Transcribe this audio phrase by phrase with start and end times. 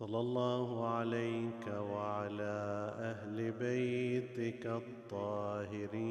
[0.00, 6.06] صلى الله عليك وعلى أهل بيتك الطاهرين.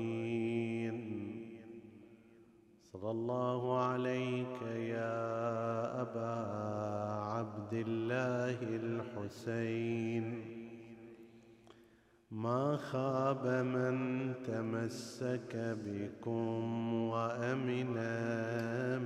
[2.83, 6.35] صلى الله عليك يا أبا
[7.21, 10.25] عبد الله الحسين.
[12.31, 17.93] ما خاب من تمسك بكم وأمن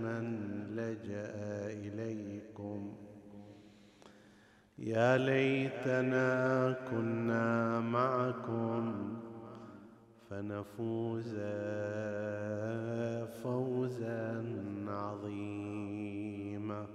[0.04, 0.26] من
[0.76, 1.36] لجأ
[1.68, 2.93] إليكم.
[4.86, 8.94] يا ليتنا كنا معكم
[10.30, 11.36] فنفوز
[13.44, 14.46] فوزا
[14.88, 16.88] عظيما.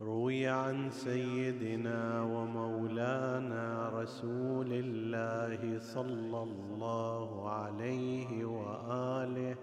[0.00, 9.56] روي عن سيدنا ومولانا رسول الله صلى الله عليه وآله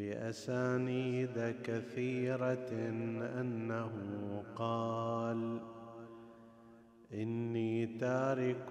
[0.00, 2.70] بأسانيد كثيرة
[3.40, 3.92] أنه
[4.56, 5.60] قال
[7.12, 8.68] إني تارك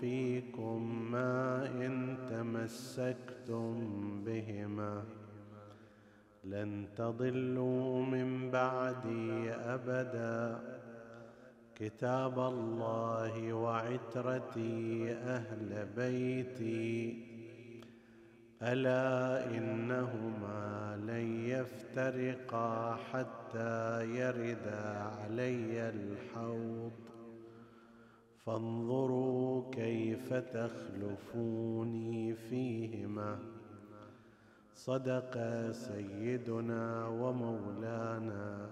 [0.00, 3.74] فيكم ما إن تمسكتم
[4.24, 5.04] بهما.
[6.44, 10.60] لن تضلوا من بعدي أبدا.
[11.74, 17.27] كتاب الله وعترتي أهل بيتي.
[18.62, 26.92] ألا إنهما لن يفترقا حتى يردا علي الحوض.
[28.46, 33.38] فانظروا كيف تخلفوني فيهما.
[34.74, 35.38] صدق
[35.70, 38.68] سيدنا ومولانا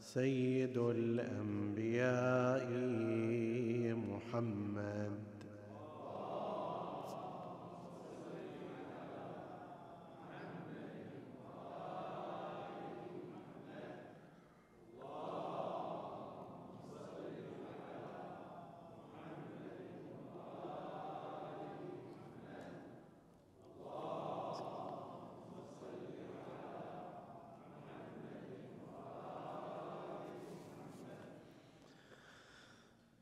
[0.00, 2.68] سيد الأنبياء
[3.96, 5.33] محمد.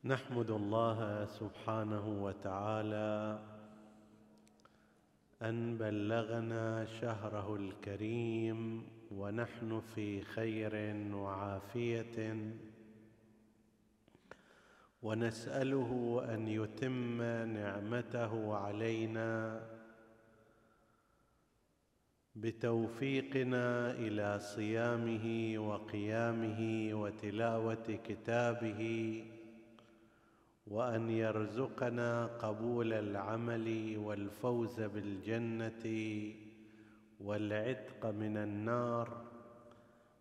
[0.05, 3.39] نحمد الله سبحانه وتعالى
[5.41, 10.73] أن بلغنا شهره الكريم ونحن في خير
[11.13, 12.35] وعافية.
[15.03, 17.21] ونسأله أن يتم
[17.53, 19.61] نعمته علينا
[22.35, 28.81] بتوفيقنا إلى صيامه وقيامه وتلاوة كتابه
[30.67, 35.85] وأن يرزقنا قبول العمل والفوز بالجنة
[37.19, 39.25] والعتق من النار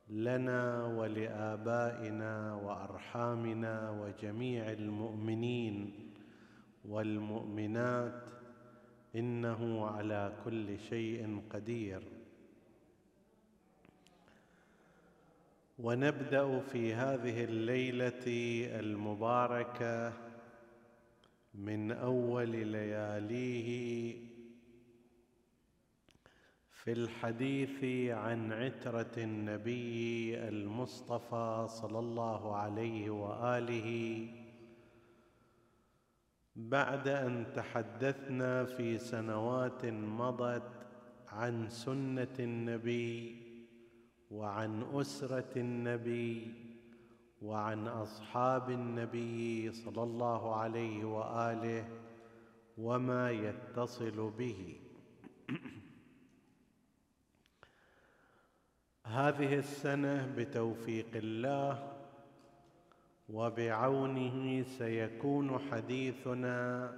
[0.08, 6.10] لنا ولآبائنا وأرحامنا وجميع المؤمنين
[6.84, 8.30] والمؤمنات
[9.16, 12.02] إنه على كل شيء قدير.
[15.78, 18.26] ونبدأ في هذه الليلة
[18.80, 20.12] المباركة
[21.54, 24.16] من أول لياليه
[26.70, 34.28] في الحديث عن عترة النبي المصطفى صلى الله عليه وآله
[36.56, 40.86] بعد أن تحدثنا في سنوات مضت
[41.28, 43.42] عن سنة النبي
[44.30, 46.61] وعن أسرة النبي
[47.42, 51.88] وعن أصحاب النبي صلى الله عليه وآله
[52.78, 54.76] وما يتصل به.
[59.06, 61.92] هذه السنة بتوفيق الله
[63.28, 66.92] وبعونه سيكون حديثنا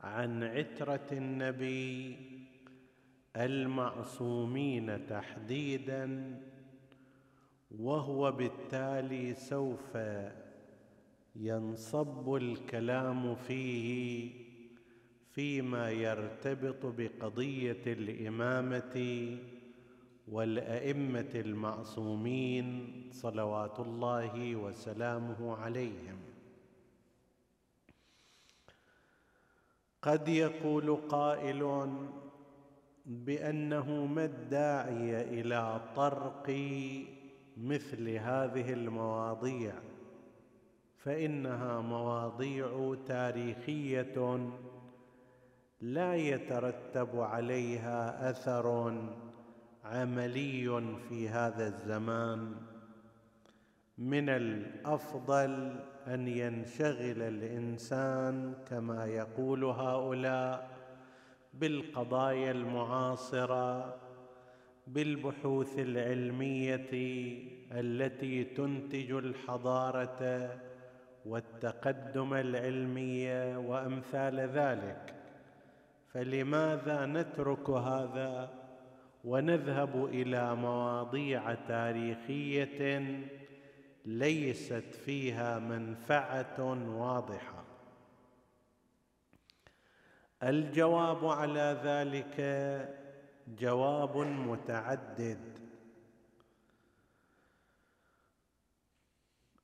[0.00, 2.16] عن عترة النبي
[3.36, 6.40] المعصومين تحديدا
[7.78, 9.98] وهو بالتالي سوف
[11.36, 14.30] ينصب الكلام فيه
[15.32, 18.96] فيما يرتبط بقضية الإمامة
[20.28, 26.18] والأئمة المعصومين صلوات الله وسلامه عليهم.
[30.02, 31.90] قد يقول قائل
[33.06, 36.50] بأنه ما الداعي إلى طرق
[37.60, 39.74] مثل هذه المواضيع
[40.96, 44.48] فإنها مواضيع تاريخية
[45.80, 48.94] لا يترتب عليها أثر
[49.84, 52.54] عملي في هذا الزمان.
[53.98, 60.70] من الأفضل أن ينشغل الإنسان كما يقول هؤلاء
[61.54, 63.96] بالقضايا المعاصرة
[64.94, 66.90] بالبحوث العلمية
[67.72, 70.50] التي تنتج الحضارة
[71.26, 75.14] والتقدم العلمي وأمثال ذلك
[76.12, 78.50] فلماذا نترك هذا
[79.24, 83.20] ونذهب إلى مواضيع تاريخية
[84.04, 86.60] ليست فيها منفعة
[86.98, 87.64] واضحة؟
[90.42, 92.40] الجواب على ذلك
[93.58, 95.58] جواب متعدد.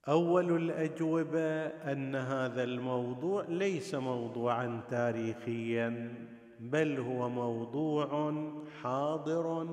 [0.09, 6.15] أول الأجوبة أن هذا الموضوع ليس موضوعا تاريخيا
[6.61, 8.35] بل هو موضوع
[8.83, 9.65] حاضر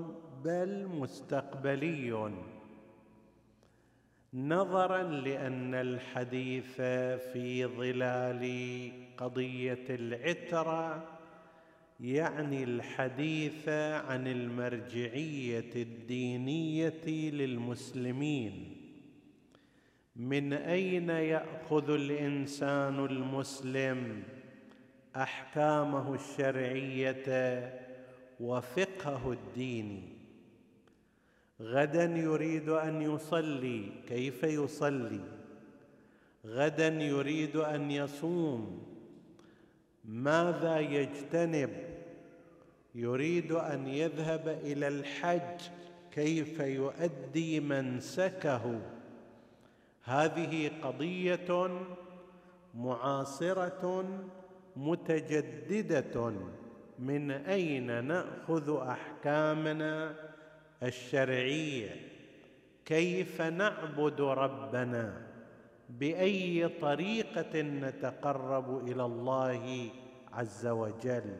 [0.43, 2.33] بل مستقبلي.
[4.33, 6.75] نظرا لأن الحديث
[7.33, 8.43] في ظلال
[9.17, 11.03] قضية العترة
[11.99, 18.77] يعني الحديث عن المرجعية الدينية للمسلمين.
[20.15, 24.23] من أين يأخذ الإنسان المسلم
[25.15, 27.73] أحكامه الشرعية
[28.39, 30.01] وفقهه الديني
[31.61, 35.19] غدا يريد أن يصلي كيف يصلي؟
[36.45, 38.92] غدا يريد أن يصوم
[40.03, 41.69] ماذا يجتنب؟
[42.95, 45.61] يريد أن يذهب إلى الحج
[46.11, 48.79] كيف يؤدي منسكه.
[50.03, 51.69] هذه قضية
[52.73, 54.05] معاصرة
[54.75, 56.33] متجددة.
[56.99, 60.15] من أين نأخذ أحكامنا
[60.83, 62.13] الشرعية؟
[62.85, 65.32] كيف نعبد ربنا؟
[65.99, 69.89] بأي طريقة نتقرب إلى الله
[70.33, 71.35] عز وجل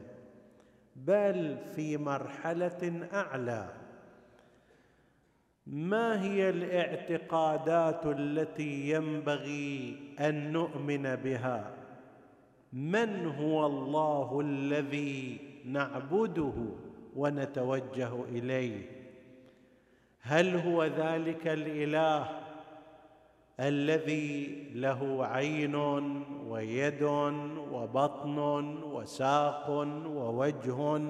[0.96, 3.74] بل في مرحلة أعلى.
[5.68, 11.72] ما هي الاعتقادات التي ينبغي أن نؤمن بها؟
[12.74, 16.54] من هو الله الذي نعبده
[17.16, 18.86] ونتوجه إليه؟
[20.22, 22.43] هل هو ذلك الإله
[23.60, 25.76] الذي له عين
[26.48, 27.04] ويد
[27.72, 28.38] وبطن
[28.84, 29.70] وساق
[30.08, 31.02] ووجه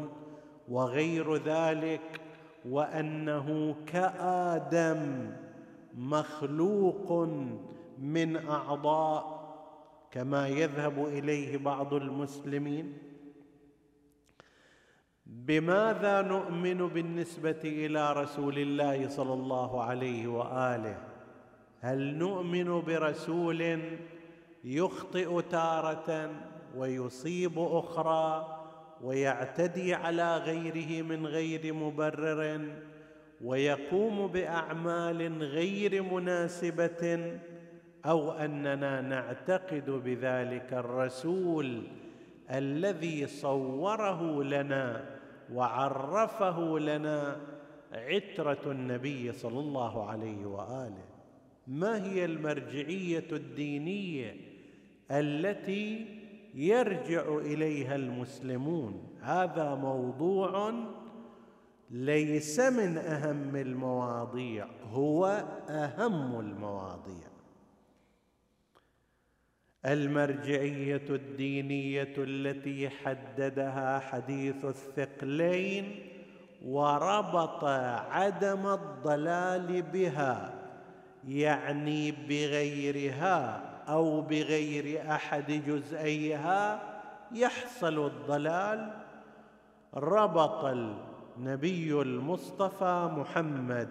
[0.70, 2.22] وغير ذلك
[2.66, 5.32] وأنه كآدم
[5.94, 7.30] مخلوق
[8.00, 9.44] من أعضاء
[10.12, 12.98] كما يذهب إليه بعض المسلمين.
[15.26, 21.13] بماذا نؤمن بالنسبة إلى رسول الله صلى الله عليه وآله؟
[21.84, 23.80] هل نؤمن برسول
[24.64, 26.30] يخطئ تارة
[26.78, 28.58] ويصيب أخرى
[29.02, 32.62] ويعتدي على غيره من غير مبرر
[33.44, 37.40] ويقوم بأعمال غير مناسبة
[38.06, 41.84] أو أننا نعتقد بذلك الرسول
[42.52, 45.06] الذي صوره لنا
[45.54, 47.38] وعرفه لنا
[47.94, 51.13] عترة النبي صلى الله عليه وآله
[51.68, 54.36] ما هي المرجعية الدينية
[55.12, 56.06] التي
[56.54, 60.74] يرجع إليها المسلمون؟ هذا موضوع
[61.90, 65.26] ليس من أهم المواضيع هو
[65.70, 67.34] أهم المواضيع.
[69.86, 75.96] المرجعية الدينية التي حددها حديث الثقلين
[76.66, 80.53] وربط عدم الضلال بها
[81.28, 86.80] يعني بغيرها أو بغير أحد جزئيها
[87.32, 88.94] يحصل الضلال.
[89.94, 93.90] ربط النبي المصطفى محمد.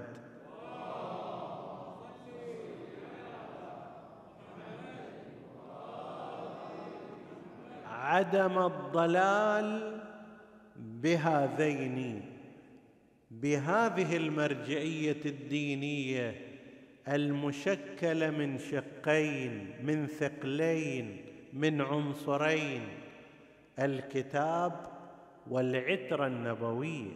[7.86, 10.00] عدم الضلال
[10.76, 12.22] بهذين
[13.30, 16.51] بهذه المرجعية الدينية
[17.08, 21.16] المشكلة من شقين من ثقلين
[21.52, 22.82] من عنصرين
[23.78, 24.72] الكتاب
[25.50, 27.10] والعتره النبويه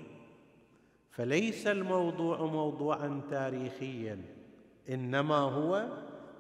[1.11, 4.19] فليس الموضوع موضوعا تاريخيا
[4.91, 5.89] إنما هو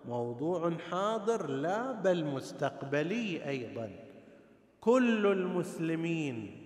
[0.08, 3.90] موضوع حاضر لا بل مستقبلي أيضا.
[4.80, 6.62] كل المسلمين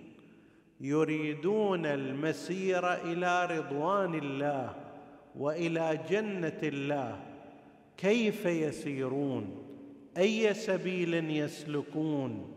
[0.81, 4.75] يريدون المسير إلى رضوان الله
[5.35, 7.19] وإلى جنة الله.
[7.97, 9.67] كيف يسيرون؟
[10.17, 12.53] أي سبيل يسلكون؟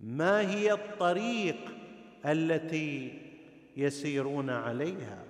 [0.00, 1.56] ما هي الطريق
[2.26, 3.18] التي
[3.76, 5.24] يسيرون عليها؟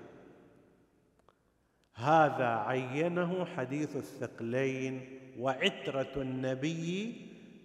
[1.95, 5.01] هذا عينه حديث الثقلين
[5.39, 7.15] وعترة النبي.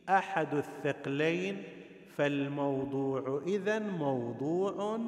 [0.10, 1.64] أحد الثقلين
[2.18, 5.00] فالموضوع إذن موضوع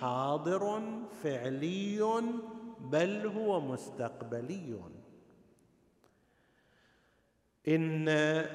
[0.00, 0.82] حاضر
[1.22, 2.00] فعلي
[2.80, 4.80] بل هو مستقبلي.
[7.68, 8.04] إن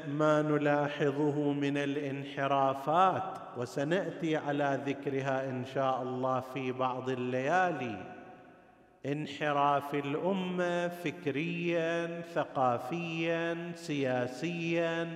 [0.10, 8.14] ما نلاحظه من الانحرافات وسنأتي على ذكرها إن شاء الله في بعض الليالي.
[9.06, 15.16] انحراف الأمة فكريا ثقافيا سياسيا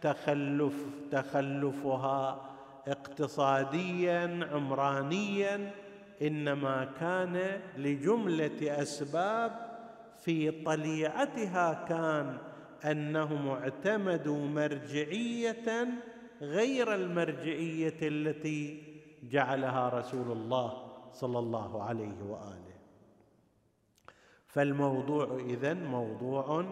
[0.00, 2.50] تخلف تخلفها
[2.88, 5.70] اقتصاديا عمرانيا.
[6.22, 9.52] إنما كان لجملة أسباب
[10.16, 12.38] في طليعتها كان
[12.90, 15.88] انهم اعتمدوا مرجعية
[16.40, 18.82] غير المرجعية التي
[19.22, 22.74] جعلها رسول الله صلى الله عليه وآله.
[24.46, 26.66] فالموضوع اذن موضوع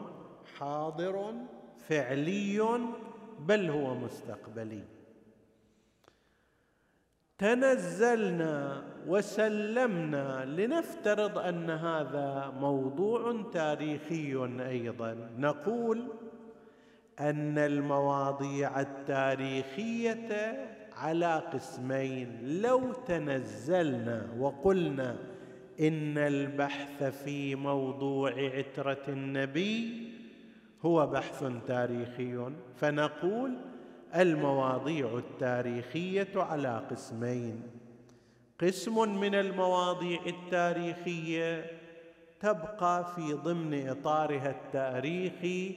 [0.59, 1.35] حاضر
[1.79, 2.79] فعلي
[3.39, 5.02] بل هو مستقبلي.
[7.43, 14.35] تنزلنا وسلمنا لنفترض أن هذا موضوع تاريخي
[14.69, 15.17] أيضا.
[15.39, 16.03] نقول
[17.21, 20.55] أن المواضيع التاريخية
[20.97, 22.39] على قسمين.
[22.63, 25.17] لو تنزلنا وقلنا
[25.81, 30.09] إن البحث في موضوع عترة النبي
[30.83, 33.72] هو بحث تاريخي فنقول
[34.15, 37.63] المواضيع التاريخية على قسمين.
[38.61, 41.67] قسم من المواضيع التاريخية
[42.41, 45.75] تبقى في ضمن إطارها التاريخي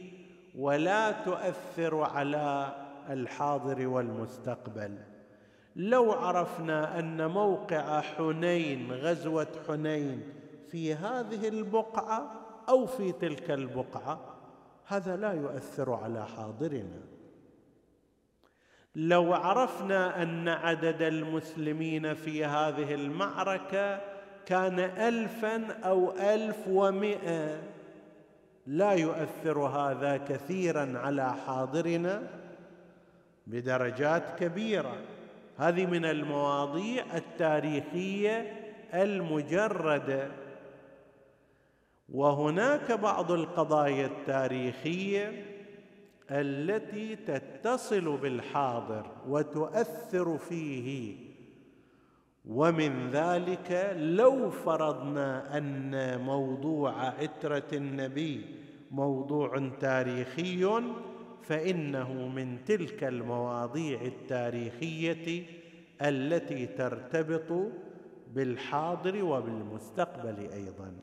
[0.58, 2.76] ولا تؤثر على
[3.10, 4.98] الحاضر والمستقبل.
[5.76, 10.24] لو عرفنا أن موقع حنين غزوة حنين
[10.72, 12.32] في هذه البقعة
[12.70, 14.20] أو في تلك البقعة
[14.86, 17.15] هذا لا يؤثر على حاضرنا.
[18.96, 24.02] لو عرفنا أن عدد المسلمين في هذه المعركة
[24.46, 27.62] كان الفا أو ألف ومئة
[28.68, 32.24] لا يؤثر هذا كثيرا على حاضرنا
[33.48, 34.98] بدرجات كبيرة.
[35.58, 38.54] هذه من المواضيع التاريخية
[38.94, 40.28] المجردة.
[42.10, 45.46] وهناك بعض القضايا التاريخية
[46.32, 51.16] التي تتصل بالحاضر وتؤثر فيه.
[52.46, 58.46] ومن ذلك لو فرضنا أن موضوع عترة النبي
[58.92, 60.82] موضوع تاريخي
[61.44, 65.46] فإنه من تلك المواضيع التاريخية
[66.02, 67.72] التي ترتبط
[68.34, 70.94] بالحاضر وبالمستقبل أيضا.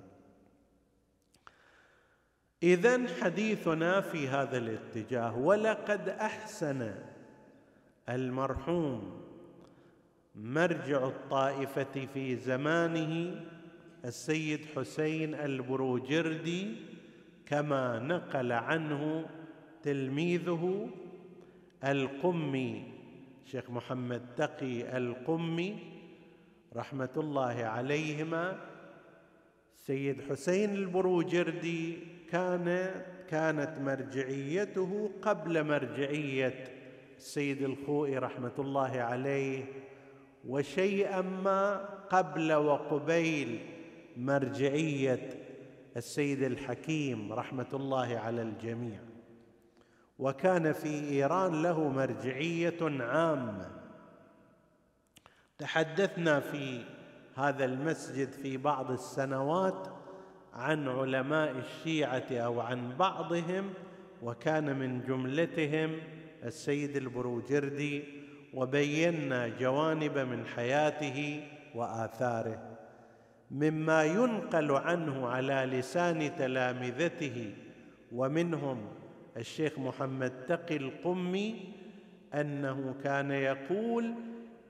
[2.63, 6.95] اذا حديثنا في هذا الاتجاه ولقد أحسن
[8.09, 9.23] المرحوم
[10.35, 13.41] مرجع الطائفة في زمانه
[14.05, 16.77] السيد حسين البروجردي
[17.47, 19.27] كما نقل عنه
[19.83, 20.89] تلميذه
[21.85, 22.93] القمي
[23.45, 25.79] شيخ محمد تقي القمي
[26.77, 28.59] رحمة الله عليهما
[29.77, 31.99] سيد حسين البروجردي
[32.33, 32.91] كان
[33.29, 36.65] كانت مرجعيته قبل مرجعية
[37.17, 39.65] السيد الخوئي رحمة الله عليه
[40.49, 41.77] وشيئا ما
[42.11, 43.61] قبل وقبيل
[44.17, 45.31] مرجعية
[45.97, 49.01] السيد الحكيم رحمة الله على الجميع.
[50.19, 53.71] وكان في إيران له مرجعية عامة.
[55.59, 56.85] تحدثنا في
[57.35, 59.89] هذا المسجد في بعض السنوات
[60.55, 63.71] عن علماء الشيعة أو عن بعضهم
[64.23, 65.99] وكان من جملتهم
[66.45, 68.05] السيد البروجردي
[68.55, 71.45] وبينا جوانب من حياته
[71.75, 72.73] وآثاره
[73.51, 77.55] مما ينقل عنه على لسان تلامذته
[78.13, 78.89] ومنهم
[79.37, 81.75] الشيخ محمد تقي القمي
[82.35, 84.15] أنه كان يقول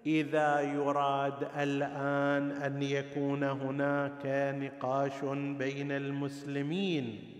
[0.07, 4.27] إذا يراد الآن أن يكون هناك
[4.59, 5.25] نقاش
[5.59, 7.33] بين المسلمين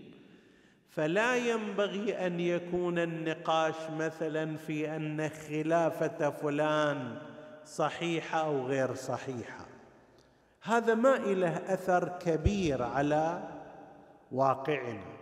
[0.89, 7.17] فلا ينبغي أن يكون النقاش مثلا في أن خلافة فلان
[7.65, 9.65] صحيحة أو غير صحيحة.
[10.61, 13.49] هذا ما له أثر كبير على
[14.31, 15.13] واقعنا.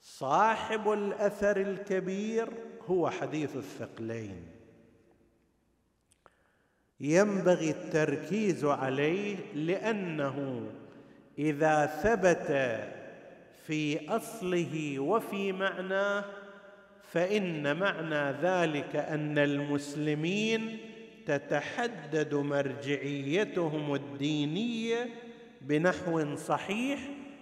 [0.00, 2.48] صاحب الأثر الكبير
[2.90, 4.53] هو حديث الثقلين.
[7.00, 10.66] ينبغي التركيز عليه لأنه
[11.38, 12.78] إذا ثبت
[13.66, 16.24] في أصله وفي معناه
[17.12, 20.78] فإن معنى ذلك أن المسلمين
[21.26, 25.08] تتحدد مرجعيتهم الدينية
[25.60, 27.00] بنحو صحيح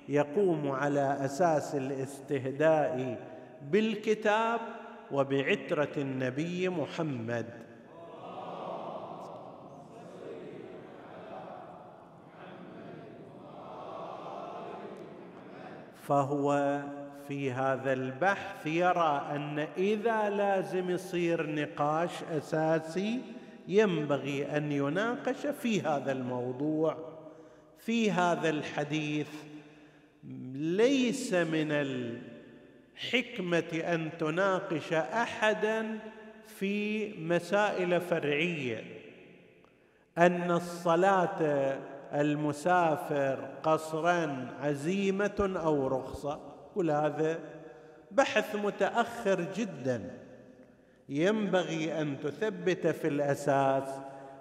[0.08, 3.18] يقوم على أساس الاستهداء
[3.70, 4.60] بالكتاب
[5.10, 7.46] وبعترة النبي محمد.
[16.02, 16.80] فهو
[17.28, 23.20] في هذا البحث يرى أن إذا لازم يصير نقاش أساسي
[23.68, 26.96] ينبغي أن يناقش في هذا الموضوع
[27.78, 29.28] في هذا الحديث.
[30.54, 35.98] ليس من الحكمة أن تناقش احدا
[36.46, 38.84] في مسائل فرعية.
[40.18, 41.78] أن الصلاة
[42.14, 46.40] المسافر قصرا عزيمة أو رخصة.
[46.74, 47.38] كل هذا
[48.10, 50.10] بحث متأخر جدا.
[51.08, 54.00] ينبغي أن تثبت في الأساس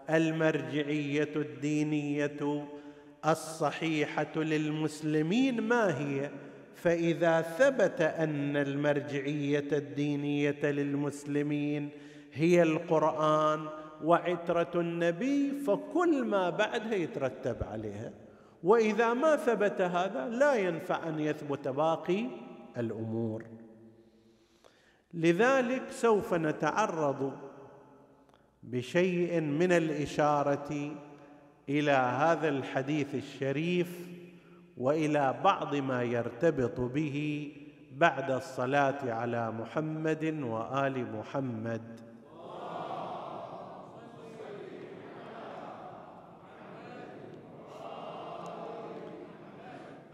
[0.09, 2.67] المرجعية الدينية
[3.25, 6.29] الصحيحة للمسلمين ما هي.
[6.75, 11.89] فإذا ثبت أن المرجعية الدينية للمسلمين
[12.33, 13.67] هي القرآن
[14.03, 18.11] وعترة النبي فكل ما بعدها يترتب عليها.
[18.63, 22.25] وإذا ما ثبت هذا لا ينفع أن يثبت باقي
[22.77, 23.45] الأمور.
[25.13, 27.33] لذلك سوف نتعرض
[28.63, 30.91] بشيء من الإشارة
[31.69, 34.09] إلى هذا الحديث الشريف
[34.77, 37.51] وإلى بعض ما يرتبط به
[37.97, 42.10] بعد الصلاة على محمد وآل محمد.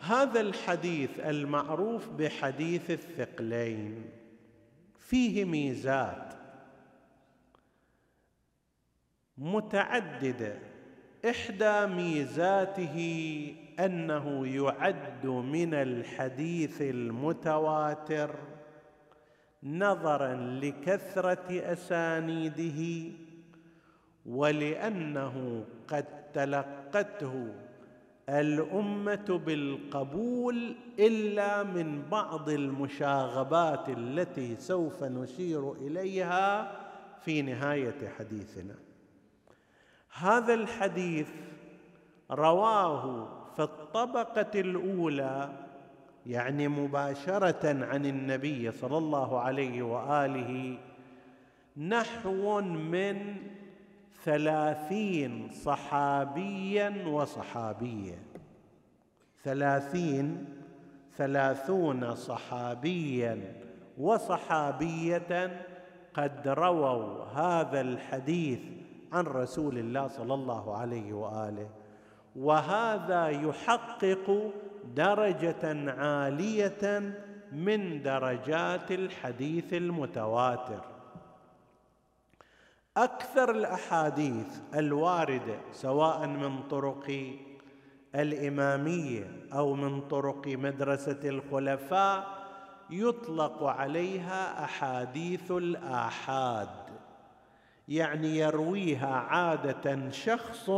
[0.08, 4.10] هذا الحديث المعروف بحديث الثقلين
[5.00, 6.34] فيه ميزات
[9.38, 10.60] متعددة.
[11.30, 12.98] إحدى ميزاته
[13.80, 18.36] أنه يعد من الحديث المتواتر
[19.64, 23.12] نظرا لكثرة أسانيده
[24.26, 27.67] ولأنه قد تلقته
[28.30, 36.72] الأمة بالقبول إلا من بعض المشاغبات التي سوف نشير إليها
[37.22, 38.76] في نهاية حديثنا.
[40.14, 41.28] هذا الحديث
[42.32, 45.50] رواه في الطبقة الأولى
[46.26, 50.78] يعني مباشرة عن النبي صلى الله عليه وآله
[51.78, 53.36] نحو من
[54.28, 58.20] ثلاثين صحابيا وصحابية.
[59.44, 60.46] ثلاثين
[61.18, 63.54] ثلاثون صحابيا
[63.98, 65.62] وصحابية
[66.14, 68.60] قد رووا هذا الحديث
[69.14, 71.70] عن رسول الله صلى الله عليه وآله.
[72.36, 74.52] وهذا يحقق
[74.96, 77.14] درجة عالية
[77.52, 80.82] من درجات الحديث المتواتر.
[82.98, 87.36] أكثر الأحاديث الواردة سواء من طرق
[88.16, 92.38] الإمامية أو من طرق مدرسة الخلفاء
[92.90, 96.70] يطلق عليها أحاديث الآحاد.
[97.88, 100.70] يعني يرويها عادة شخص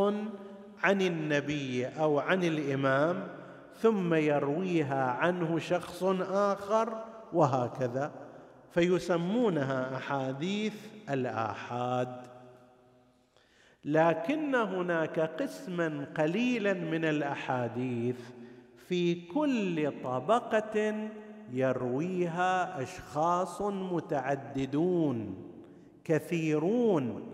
[0.83, 3.27] عن النبي أو عن الإمام
[3.81, 7.03] ثم يرويها عنه شخص آخر
[7.33, 8.11] وهكذا.
[8.71, 10.73] فيسمونها أحاديث
[11.09, 12.21] الآحاد.
[13.85, 18.19] لكن هناك قسما قليلا من الأحاديث
[18.87, 21.09] في كل طبقة
[21.53, 25.35] يرويها أشخاص متعددون
[26.03, 27.33] كثيرون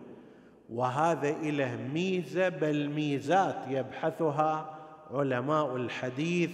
[0.69, 4.79] وهذا إله ميزة بل ميزات يبحثها
[5.11, 6.51] علماء الحديث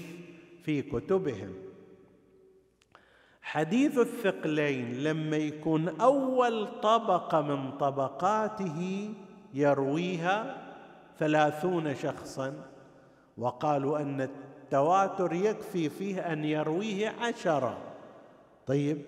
[0.64, 1.54] في كتبهم.
[3.52, 9.10] حديث الثقلين لما يكون أول طبقة من طبقاته
[9.54, 10.58] يرويها
[11.20, 12.54] ثلاثون شخصا
[13.38, 17.78] وقالوا أن التواتر يكفي فيه أن يرويه عشرة.
[18.68, 19.02] طيب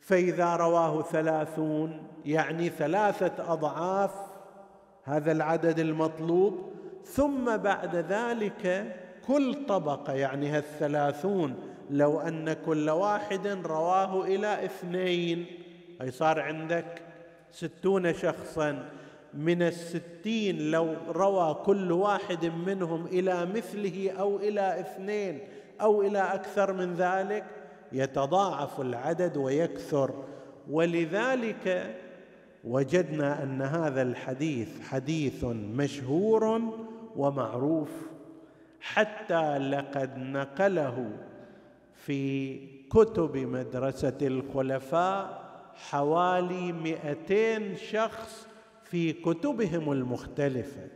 [0.00, 4.14] فإذا رواه ثلاثون يعني ثلاثة أضعاف
[5.02, 6.72] هذا العدد المطلوب
[7.04, 15.46] ثم بعد ذلك كل طبقة يعني هالثلاثون لو أن كل واحد رواه إلى اثنين.
[16.00, 17.02] أي صار عندك
[17.50, 18.88] ستون شخصا.
[19.34, 25.40] من الستين لو روى كل واحد منهم إلى مثله أو إلى اثنين
[25.80, 27.44] أو إلى أكثر من ذلك
[27.92, 30.24] يتضاعف العدد ويكثر.
[30.70, 31.94] ولذلك
[32.64, 36.60] وجدنا أن هذا الحديث حديث مشهور
[37.16, 37.90] ومعروف.
[38.80, 41.10] حتى لقد نقله
[42.06, 48.46] في كتب مدرسة الخلفاء حوالي مئتين شخص
[48.84, 50.88] في كتبهم المختلفة.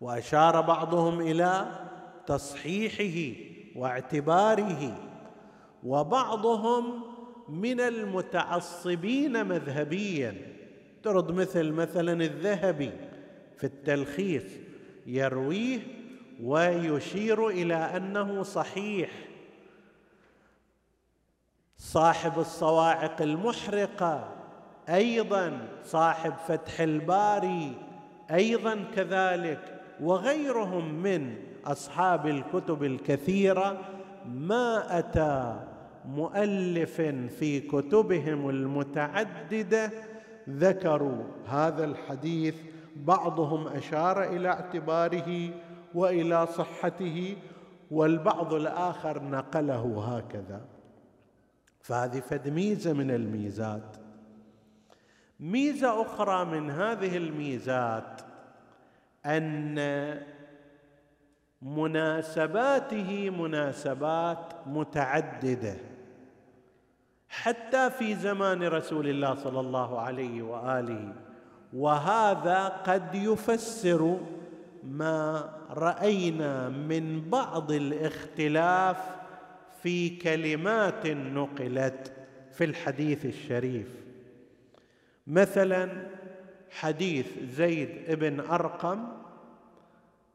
[0.00, 1.66] وأشار بعضهم إلى
[2.26, 3.40] تصحيحه
[3.76, 4.98] واعتباره
[5.84, 7.02] وبعضهم
[7.48, 10.34] من المتعصبين مذهبيا.
[11.02, 12.92] ترد مثل مثلا الذهبي
[13.56, 14.44] في التلخيص
[15.06, 15.80] يرويه
[16.42, 19.25] ويشير إلى أنه صحيح.
[21.78, 24.28] صاحب الصواعق المحرقة
[24.88, 27.72] أيضا صاحب فتح الباري
[28.30, 31.34] أيضا كذلك وغيرهم من
[31.66, 33.78] أصحاب الكتب الكثيرة.
[34.28, 35.60] ما أتى
[36.08, 37.00] مؤلف
[37.38, 39.90] في كتبهم المتعددة؟
[40.50, 42.54] ذكروا هذا الحديث
[42.96, 45.50] بعضهم أشار إلى اعتباره
[45.94, 47.36] وإلى صحته
[47.90, 50.75] والبعض الآخر نقله هكذا.
[51.86, 53.96] فهذه فد ميزه من الميزات.
[55.40, 58.20] ميزة أخرى من هذه الميزات
[59.26, 59.76] أن
[61.62, 65.76] مناسباته مناسبات متعددة.
[67.28, 71.12] حتى في زمان رسول الله صلى الله عليه وآله
[71.72, 74.20] وهذا قد يفسر
[74.84, 79.15] ما رأينا من بعض الاختلاف
[79.86, 82.12] في كلمات نقلت
[82.52, 83.86] في الحديث الشريف.
[85.26, 86.06] مثلا
[86.70, 89.06] حديث زيد بن أرقم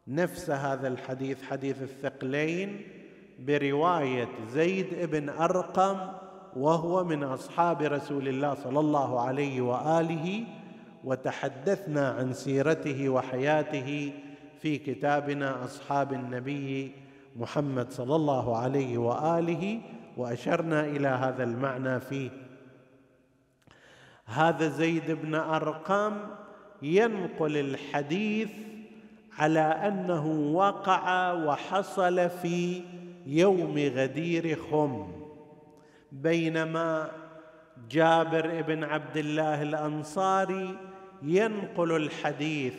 [0.08, 2.82] نفس هذا الحديث حديث الثقلين
[3.40, 5.98] برواية زيد بن أرقم
[6.56, 10.44] وهو من أصحاب رسول الله صلى الله عليه وآله
[11.04, 14.14] وتحدثنا عن سيرته وحياته
[14.62, 17.01] في كتابنا أصحاب النبي
[17.36, 19.82] محمد صلى الله عليه وآله
[20.17, 22.30] وأشرنا إلى هذا المعنى فيه.
[24.26, 26.17] هذا زيد بن ارقم
[26.82, 28.50] ينقل الحديث
[29.38, 32.82] على أنه وقع وحصل في
[33.26, 35.12] يوم غدير خم
[36.12, 37.12] بينما
[37.89, 40.78] جابر بن عبد الله الأنصاري
[41.24, 42.74] ينقل الحديث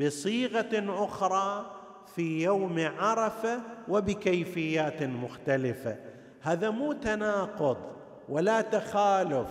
[0.00, 1.75] بصيغة أخرى
[2.06, 5.96] في يوم عرفة وبكيفيات مختلفة.
[6.40, 7.76] هذا مو تناقض
[8.28, 9.48] ولا تخالف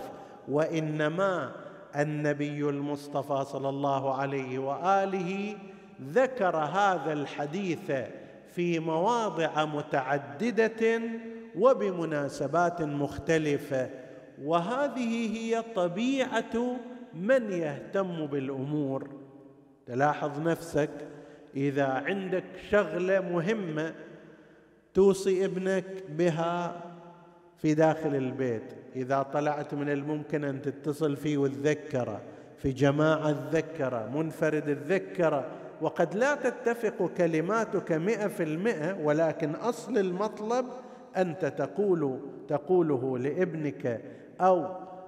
[0.48, 1.52] وإنما
[1.96, 5.56] النبي المصطفى صلى الله عليه وآله
[6.02, 7.92] ذكر هذا الحديث
[8.54, 11.00] في مواضع متعددة
[11.58, 13.90] وبمناسبات مختلفة.
[14.44, 16.76] وهذه هي طبيعة
[17.14, 19.10] من يهتم بالأمور.
[19.86, 20.90] تلاحظ نفسك
[21.56, 23.94] إذا عندك شغلة مهمة
[24.94, 26.82] توصي ابنك بها
[27.56, 28.72] في داخل البيت.
[28.96, 32.20] إذا طلعت من الممكن أن تتصل فيه وتذكره
[32.58, 35.46] في جماعة تذكره منفرد تذكره
[35.80, 40.66] وقد لا تتفق كلماتك مئة في المئة ولكن أصل المطلب
[41.16, 44.00] أنت تقول تقوله لابنك
[44.40, 44.66] أو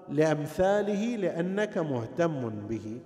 [0.09, 3.01] لأمثاله لأنك مهتم به.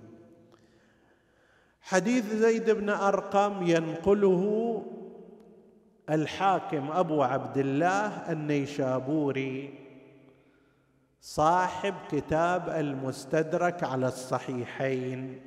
[1.83, 4.83] حديث زيد بن أرقم ينقله
[6.09, 9.73] الحاكم أبو عبد الله النيشابوري
[11.21, 15.41] صاحب كتاب المستدرك على الصحيحين.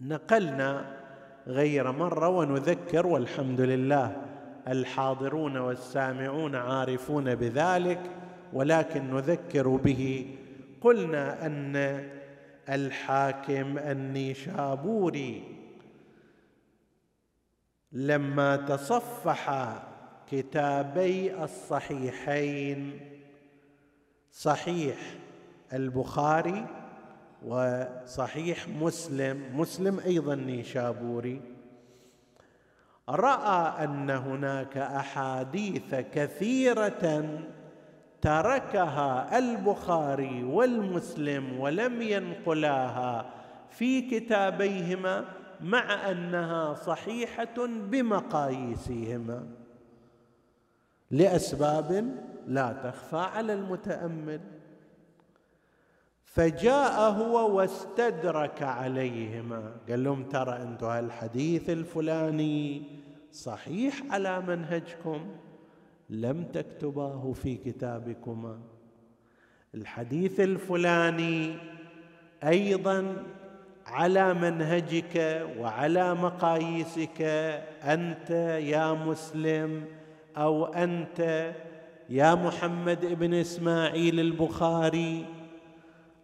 [0.00, 0.96] نقلنا
[1.46, 4.16] غير مرة ونذكر والحمد لله
[4.68, 8.00] الحاضرون والسامعون عارفون بذلك
[8.52, 10.34] ولكن نذكر به.
[10.80, 11.76] قلنا أن
[12.68, 15.42] الحاكم النيشابوري.
[17.92, 19.72] لما تصفح
[20.30, 23.00] كتابي الصحيحين
[24.32, 24.96] صحيح
[25.72, 26.66] البخاري
[27.46, 31.40] وصحيح مسلم مسلم أيضا نيشابوري
[33.08, 37.40] رأى أن هناك أحاديث كثيرة
[38.22, 43.30] تركها البخاري والمسلم ولم ينقلاها
[43.70, 45.24] في كتابيهما
[45.60, 49.46] مع أنها صحيحة بمقاييسهما.
[51.10, 54.40] لأسباب لا تخفى على المتأمل.
[56.24, 59.72] فجاء هو واستدرك عليهما.
[59.88, 62.82] قال لهم ترى أنتم هالحديث الفلاني
[63.32, 65.36] صحيح على منهجكم؟
[66.12, 68.58] لم تكتباه في كتابكما.
[69.74, 71.56] الحديث الفلاني
[72.44, 73.16] أيضا
[73.86, 77.22] على منهجك وعلى مقاييسك
[77.82, 79.84] أنت يا مسلم
[80.36, 81.52] أو أنت
[82.08, 85.26] يا محمد بن إسماعيل البخاري.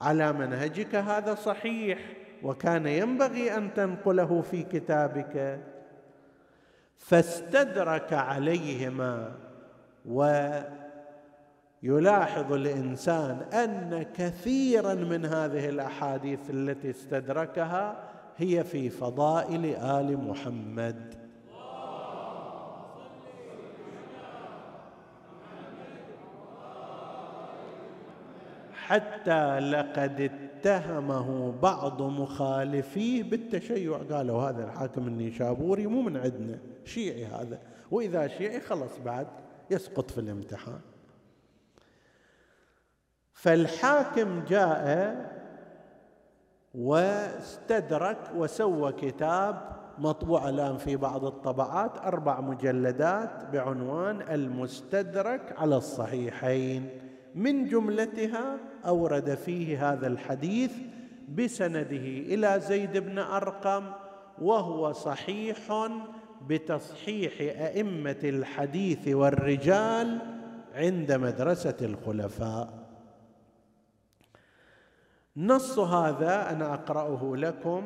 [0.01, 1.99] على منهجك هذا صحيح
[2.43, 5.61] وكان ينبغي أن تنقله في كتابك.
[6.99, 9.48] فاستدرك عليهما.
[11.83, 17.97] ويلاحظ الإنسان أن كثيرا من هذه الأحاديث التي استدركها
[18.37, 21.15] هي في فضائل آل محمد.
[28.73, 33.99] حتى لقد اتهمه بعض مخالفيه بالتشيع.
[34.11, 37.59] قالوا هذا الحاكم النيشابوري مو من عندنا شيعي هذا
[37.91, 39.27] وإذا شيعي خلص بعد.
[39.71, 40.81] يسقط في الامتحان.
[43.33, 45.39] فالحاكم جاء
[46.75, 56.89] واستدرك وسوى كتاب مطبوع الآن في بعض الطبعات أربع مجلدات بعنوان المستدرك على الصحيحين.
[57.35, 60.73] من جملتها أورد فيه هذا الحديث
[61.35, 63.93] بسنده إلى زيد بن أرقم
[64.39, 65.57] وهو صحيح
[66.47, 70.19] بتصحيح أئمة الحديث والرجال
[70.75, 72.89] عند مدرسة الخلفاء.
[75.37, 77.83] نص هذا أنا أقرأه لكم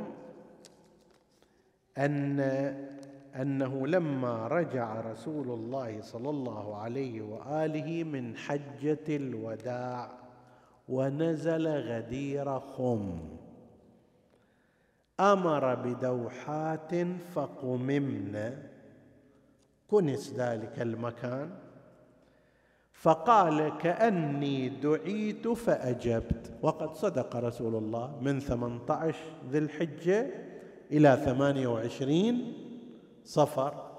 [1.99, 2.41] أن
[3.37, 10.11] أنه لما رجع رسول الله صلى الله عليه وآله من حجة الوداع
[10.89, 13.19] ونزل غدير خم.
[15.21, 16.91] أمر بدوحات
[17.35, 18.53] فقممن.
[19.89, 21.51] كنس ذلك المكان.
[22.93, 26.53] فقال كأني دعيت فأجبت.
[26.63, 29.17] وقد صدق رسول الله من 18
[29.51, 30.31] ذي الحجة
[30.93, 32.53] إلى 28
[33.25, 33.91] صفر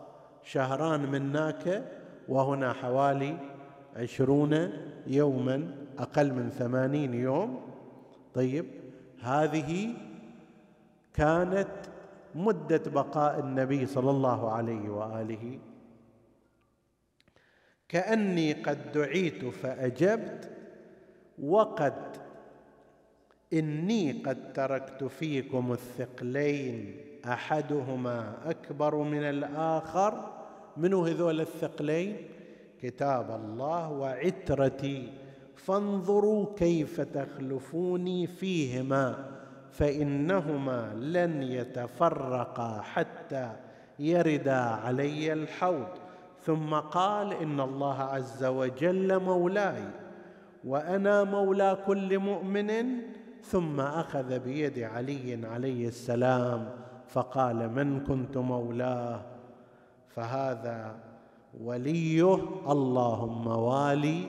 [0.44, 1.84] شهران من ناك.
[2.28, 3.38] وهنا حوالي
[3.96, 4.70] عشرون
[5.08, 7.62] يوما أقل من ثمانين يوم.
[8.34, 8.66] طيب
[9.22, 9.94] هذه
[11.14, 11.68] كانت
[12.36, 15.60] مدة بقاء النبي صلى الله عليه وآله.
[17.90, 20.50] كأني قد دعيت فأجبت
[21.44, 22.18] وقد
[23.54, 30.34] إني قد تركت فيكم الثقلين أحدهما أكبر من الآخر.
[30.78, 32.18] منو هذول الثقلين؟
[32.82, 35.14] كتاب الله وعترتي.
[35.56, 39.33] فانظروا كيف تخلفوني فيهما.
[39.74, 43.50] فإنهما لن يتفرقا حتى
[44.00, 45.88] يردا علي الحوض.
[46.46, 49.84] ثم قال إن الله عز وجل مولاي
[50.66, 52.70] وأنا مولى كل مؤمن
[53.44, 56.70] ثم أخذ بيد علي عليه السلام
[57.08, 59.22] فقال من كنت مولاه؟
[60.10, 60.96] فهذا
[61.64, 62.36] وليه
[62.72, 64.20] اللهم والي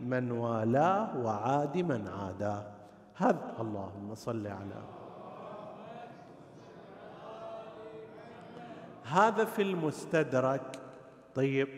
[0.00, 2.69] من والاه وعاد من عاداه.
[3.20, 4.82] هذا اللهم صل على
[9.04, 10.62] هذا في المستدرك.
[11.34, 11.68] طيب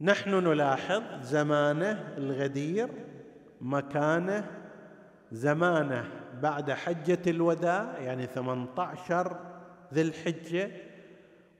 [0.00, 2.88] نحن نلاحظ زمانه الغدير
[3.60, 4.50] مكانه
[5.32, 6.04] زمانه
[6.42, 9.36] بعد حجة الوداع يعني 18
[9.94, 10.70] ذي الحجة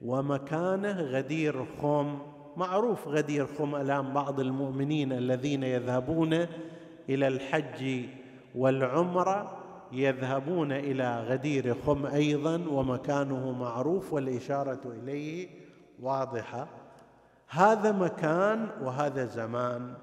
[0.03, 2.19] ومكانه غدير خم
[2.57, 6.47] معروف غدير خم الآن بعض المؤمنين الذين يذهبون
[7.09, 8.05] إلى الحج
[8.55, 9.59] والعمرة
[9.93, 15.49] يذهبون إلى غدير خم أيضا ومكانه معروف والإشارة إليه
[16.01, 16.69] واضحة.
[17.49, 19.95] هذا مكان وهذا زمان.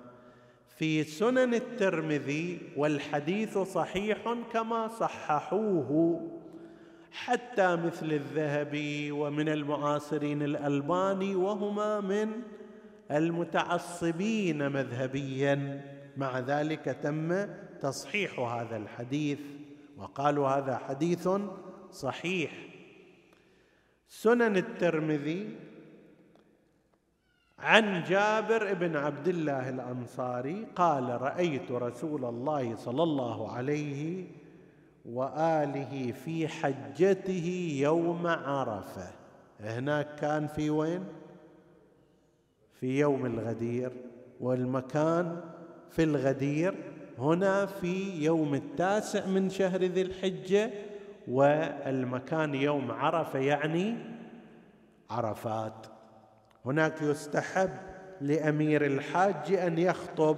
[0.77, 6.21] في سنن الترمذي والحديث صحيح كما صححوه.
[7.11, 12.31] حتى مثل الذهبي ومن المعاصرين الألباني وهما من
[13.11, 15.94] المتعصبين مذهبيا.
[16.17, 17.47] مع ذلك تم
[17.81, 19.39] تصحيح هذا الحديث
[19.97, 21.29] وقالوا هذا حديث
[21.91, 22.51] صحيح.
[24.07, 25.55] سنن الترمذي
[27.59, 34.27] عن جابر بن عبد الله الأنصاري قال رأيت رسول الله صلى الله عليه
[35.05, 39.11] وآله في حجته يوم عرفة.
[39.59, 41.05] هناك كان في وين؟
[42.79, 43.91] في يوم الغدير
[44.39, 45.41] والمكان
[45.95, 46.75] في الغدير
[47.19, 50.71] هنا في يوم التاسع من شهر ذي الحجة
[51.27, 53.95] والمكان يوم عرفة يعني
[55.09, 55.87] عرفات.
[56.65, 57.69] هناك يستحب
[58.21, 60.37] لأمير الحاج أن يخطب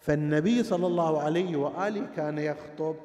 [0.00, 2.96] فالنبي صلى الله عليه وآله كان يخطب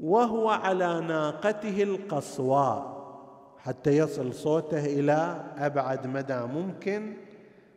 [0.00, 3.00] وهو على ناقته القصواء
[3.58, 7.29] حتى يصل صوته إلى أبعد مدى ممكن.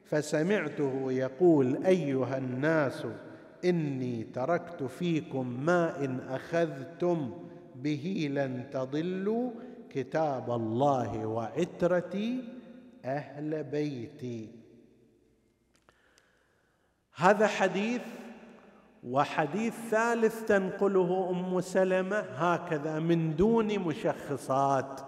[0.06, 3.06] فسمعته يقول أيها الناس
[3.66, 7.32] إني تركت فيكم ما إن أخذتم
[7.76, 9.52] به لن تضلوا
[9.90, 12.44] كتاب الله وعترتي
[13.06, 14.50] أهل بيتي.
[17.16, 18.02] هذا حديث
[19.04, 25.02] وحديث ثالث تنقله أم سلمة هكذا من دون مشخصات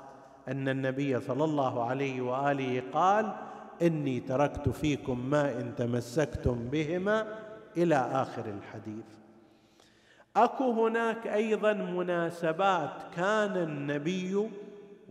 [0.47, 3.35] أن النبي صلى الله عليه وآله قال
[3.81, 7.27] إني تركت فيكم ما إن تمسكتم بهما
[7.77, 9.05] إلى آخر الحديث.
[10.35, 14.49] أكو هناك أيضا مناسبات كان النبي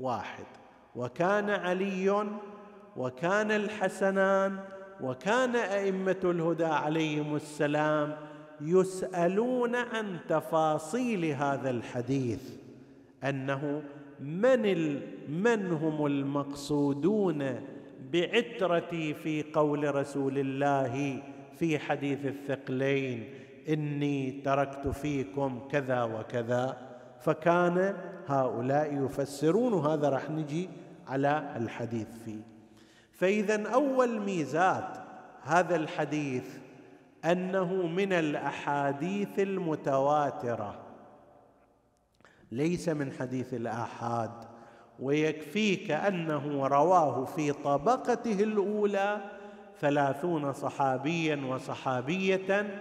[0.00, 0.44] واحد
[0.96, 2.26] وكان علي
[2.96, 4.58] وكان الحسنان
[5.00, 8.16] وكان أئمة الهدى عليهم السلام
[8.60, 12.50] يسألون عن تفاصيل هذا الحديث
[13.24, 13.82] أنه
[14.20, 17.60] من من هم المقصودون
[18.12, 21.22] بعترتي في قول رسول الله
[21.58, 23.34] في حديث الثقلين
[23.68, 26.76] إني تركت فيكم كذا وكذا.
[27.20, 30.68] فكان هؤلاء يفسرون وهذا راح نجي
[31.08, 32.40] على الحديث فيه.
[33.12, 34.98] فإذا أول ميزات
[35.42, 36.44] هذا الحديث
[37.24, 40.80] أنه من الأحاديث المتواترة
[42.52, 44.53] ليس من حديث الآحاد.
[45.00, 49.20] ويكفيك أنه رواه في طبقته الأولى
[49.80, 52.80] ثلاثون صحابيا وصحابية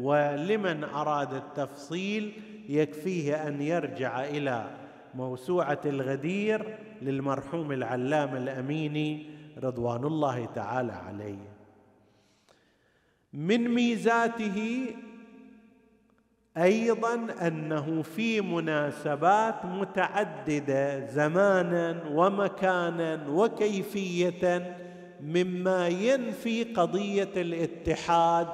[0.00, 2.32] ولمن أراد التفصيل
[2.68, 4.70] يكفيه أن يرجع إلى
[5.14, 9.26] موسوعة الغدير للمرحوم العلام الاميني
[9.62, 11.54] رضوان الله تعالى عليه.
[13.32, 14.86] من ميزاته
[16.56, 24.76] أيضا أنه في مناسبات متعددة زمانا ومكانا وكيفيه
[25.20, 28.48] مما ينفي قضية الاتحاد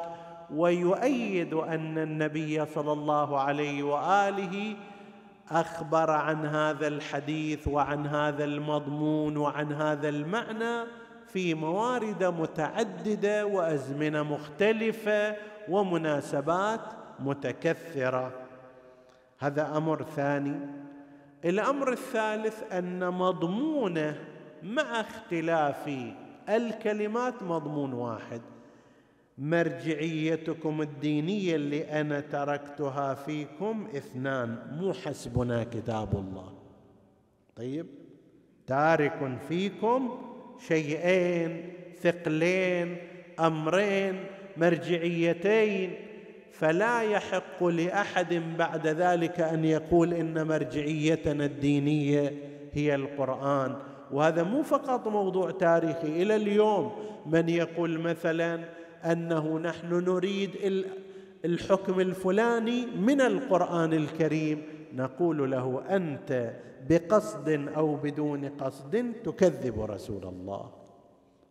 [0.54, 4.76] ويؤيد أن النبي صلى الله عليه وآله
[5.50, 10.84] أخبر عن هذا الحديث وعن هذا المضمون وعن هذا المعنى
[11.26, 15.36] في موارد متعددة وأزمنة مختلفة
[15.68, 18.32] ومناسبات متكثرة.
[19.38, 20.56] هذا أمر ثاني.
[21.44, 24.18] الأمر الثالث أن مضمونه
[24.62, 25.90] مع اختلاف
[26.48, 28.40] الكلمات مضمون واحد.
[29.38, 36.52] مرجعيتكم الدينية اللي أنا تركتها فيكم اثنان مو حسبنا كتاب الله.
[37.56, 37.86] طيب؟
[38.66, 40.18] تارك فيكم
[40.68, 42.96] شيئين ثقلين
[43.40, 44.24] أمرين
[44.56, 46.09] مرجعيتين.
[46.52, 52.32] فلا يحق لأحد بعد ذلك أن يقول إن مرجعيتنا الدينية
[52.72, 53.76] هي القرآن.
[54.12, 56.22] وهذا مو فقط موضوع تاريخي.
[56.22, 56.92] إلى اليوم
[57.26, 58.64] من يقول مثلا
[59.04, 60.50] أنه نحن نريد
[61.44, 64.62] الحكم الفلاني من القرآن الكريم.
[64.94, 66.52] نقول له أنت
[66.88, 70.79] بقصد أو بدون قصد تكذب رسول الله.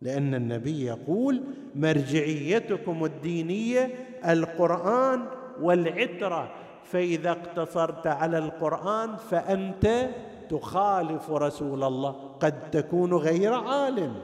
[0.01, 1.43] لأن النبي يقول
[1.75, 3.85] مرجعيتكم الدينية
[4.25, 5.25] القرآن
[5.61, 6.51] والعترة.
[6.83, 10.09] فإذا اقتصرت على القرآن فأنت
[10.49, 14.15] تخالف رسول الله قد تكون غير عالم.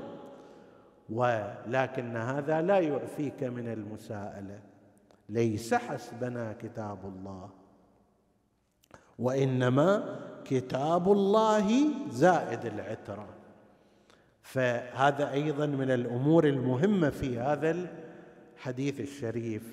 [1.09, 4.59] ولكن هذا لا يعفيك من المساءلة.
[5.30, 7.49] ليس حسبنا كتاب الله
[9.19, 11.67] وإنما كتاب الله
[12.09, 13.34] زائد العترة.
[14.45, 17.75] فهذا أيضا من الأمور المهمة في هذا
[18.55, 19.63] الحديث الشريف.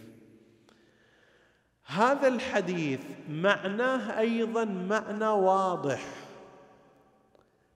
[1.86, 3.00] هذا الحديث
[3.30, 6.04] معناه أيضا معنى واضح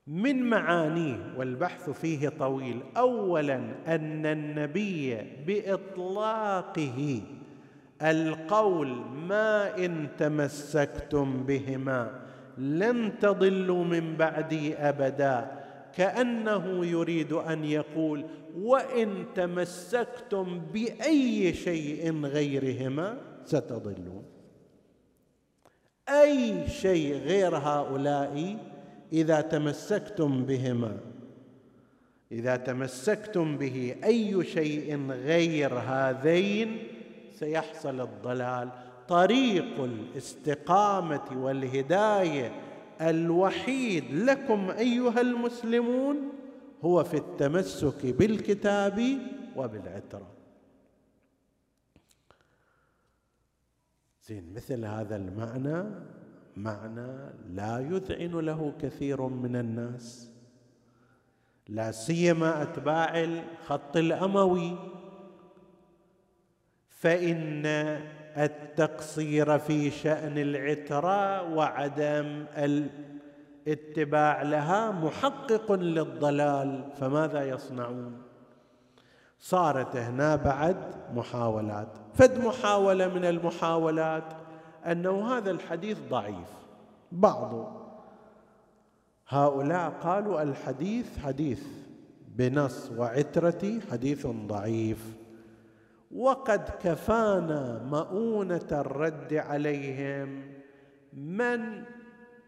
[0.06, 2.82] من معانيه والبحث فيه طويل.
[2.96, 5.16] اولا أن النبي
[5.46, 7.22] بإطلاقه
[8.02, 8.88] القول
[9.28, 12.20] ما إن تمسكتم بهما
[12.58, 15.55] لن تضلوا من بعدي ابدا
[15.96, 18.24] كأنه يريد أن يقول
[18.56, 24.24] وإن تمسكتم بأي شيء غيرهما ستضلون.
[26.08, 28.56] أي شيء غير هؤلاء
[29.12, 30.96] إذا تمسكتم بهما
[32.32, 36.78] إذا تمسكتم به أي شيء غير هذين
[37.32, 38.68] سيحصل الضلال.
[39.08, 42.65] طريق الاستقامة والهداية
[43.00, 46.16] الوحيد لكم أيها المسلمون
[46.82, 49.18] هو في التمسك بالكتاب
[49.56, 50.26] وبالعترة.
[54.22, 55.84] زين مثل هذا المعنى
[56.56, 60.30] معنى لا يذعن له كثير من الناس.
[61.68, 64.78] لا سيما أتباع الخط الأموي.
[66.88, 67.66] فإن
[68.36, 72.44] التقصير في شأن العترة وعدم
[73.66, 78.22] الاتباع لها محقق للضلال فماذا يصنعون؟
[79.38, 80.76] صارت هنا بعد
[81.14, 81.88] محاولات.
[82.14, 84.32] فد محاولة من المحاولات
[84.86, 86.48] أنه هذا الحديث ضعيف.
[87.12, 87.72] بعض
[89.28, 91.62] هؤلاء قالوا الحديث حديث
[92.28, 95.15] بنص وعترتي حديث ضعيف.
[96.14, 100.42] وقد كفانا مؤونة الرد عليهم.
[101.12, 101.82] من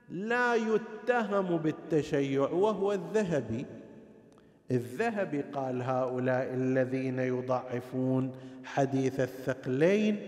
[0.08, 3.66] لا يتهم بالتشيع وهو الذهبي.
[4.70, 8.32] الذهبي قال هؤلاء الذين يضعفون
[8.64, 10.20] حديث الثقلين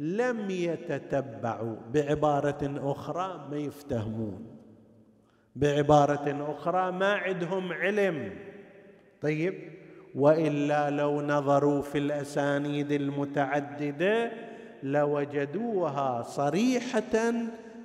[0.00, 1.76] لم يتتبعوا.
[1.94, 4.46] بعبارة أخرى ما يفتهمون.
[5.56, 8.30] بعبارة أخرى ما عندهم علم.
[9.20, 9.77] طيب؟
[10.18, 14.30] وإلا لو نظروا في الأسانيد المتعددة
[14.82, 17.32] لوجدوها صريحة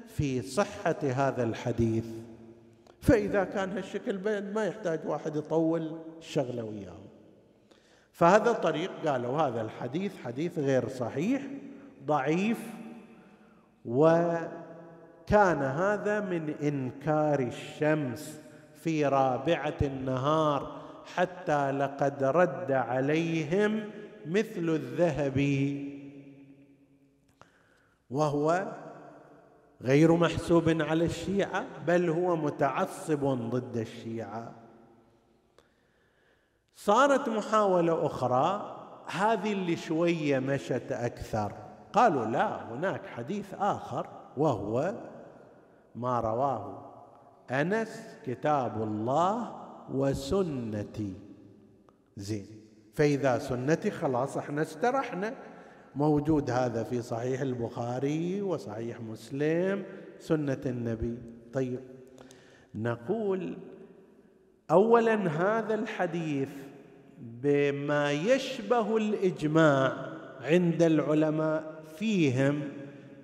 [0.08, 2.06] في صحة هذا الحديث.
[3.02, 6.98] فإذا كان هالشكل بين ما يحتاج واحد يطول الشغله وياه.
[8.12, 11.42] فهذا طريق قالوا هذا الحديث حديث غير صحيح
[12.06, 12.60] ضعيف
[13.86, 18.42] وكان هذا من إنكار الشمس
[18.76, 20.83] في رابعة النهار.
[21.06, 23.90] حتى لقد رد عليهم
[24.26, 25.38] مثل الذهب.
[28.10, 28.74] وهو
[29.82, 34.52] غير محسوب على الشيعة بل هو متعصب ضد الشيعة.
[36.76, 41.54] صارت محاولة أخرى هذه اللي شوية مشت أكثر.
[41.94, 44.94] قالوا لا هناك حديث آخر وهو
[45.96, 46.94] ما رواه
[47.52, 49.63] أنس كتاب الله
[49.94, 51.14] وسنتي.
[52.18, 52.46] زين.
[52.94, 55.34] فإذا سنتي خلاص إحنا استرحنا.
[55.96, 59.84] موجود هذا في صحيح البخاري وصحيح مسلم.
[60.20, 61.18] سنة النبي.
[61.54, 61.80] طيب.
[62.76, 63.58] نقول
[64.72, 66.50] اولا هذا الحديث
[67.22, 72.62] بما يشبه الإجماع عند العلماء فيهم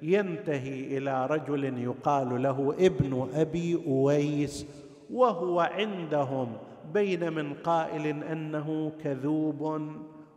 [0.02, 4.66] ينتهي إلى رجل يقال له ابن أبي أويس
[5.12, 6.58] وهو عندهم
[6.94, 9.82] بين من قائل أنه كذوب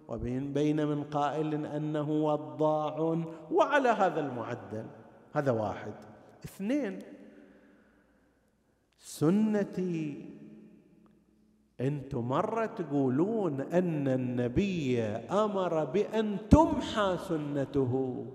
[0.08, 4.86] وبين بين من قائل أنه وضاع وعلى هذا المعدل.
[5.32, 5.94] هذا واحد.
[6.44, 6.98] اثنين
[8.98, 10.24] سنتي
[11.80, 18.26] أنتم مرة تقولون أن النبي أمر بأن تمحى سنته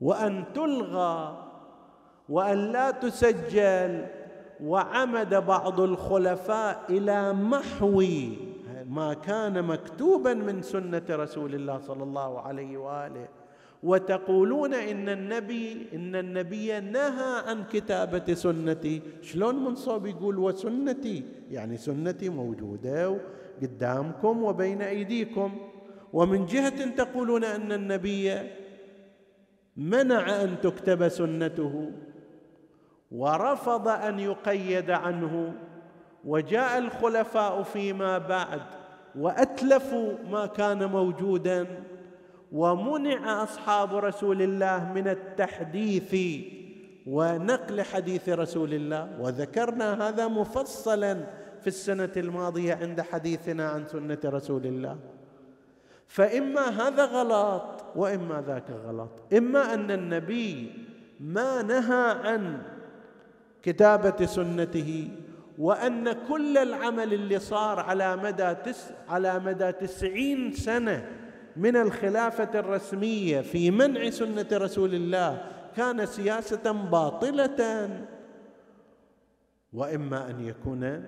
[0.00, 1.48] وأن تلغى
[2.28, 4.21] وأن لا تسجل.
[4.62, 8.02] وعمد بعض الخلفاء إلى محو
[8.88, 13.28] ما كان مكتوبا من سنة رسول الله صلى الله عليه وآله.
[13.82, 19.02] وتقولون إن النبي إن النبي نهى عن كتابة سنتي.
[19.22, 23.18] شلون من صوب يقول وسنتي؟ يعني سنتي موجودة
[23.62, 25.50] قدامكم وبين أيديكم.
[26.12, 28.34] ومن جهة تقولون أن النبي
[29.76, 31.90] منع أن تكتب سنته.
[33.14, 35.54] ورفض أن يقيد عنه
[36.24, 38.62] وجاء الخلفاء فيما بعد
[39.18, 41.66] وأتلفوا ما كان موجودا
[42.52, 46.16] ومنع أصحاب رسول الله من التحديث
[47.06, 49.20] ونقل حديث رسول الله.
[49.20, 51.14] وذكرنا هذا مفصلا
[51.60, 54.98] في السنة الماضية عند حديثنا عن سنة رسول الله.
[56.06, 59.10] فإما هذا غلط وإما ذاك غلط.
[59.36, 60.72] إما أن النبي
[61.20, 62.62] ما نهى عن
[63.62, 65.08] كتابة سنته
[65.58, 71.08] وأن كل العمل اللي صار على مدى تس على مدى تسعين سنة
[71.56, 75.44] من الخلافة الرسمية في منع سنة رسول الله
[75.76, 77.88] كان سياسة باطلة.
[79.72, 81.04] وإما أن يكون